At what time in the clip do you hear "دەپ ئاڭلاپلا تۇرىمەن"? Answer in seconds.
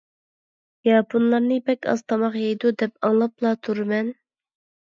2.83-4.11